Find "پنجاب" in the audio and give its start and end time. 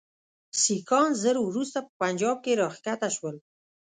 2.01-2.37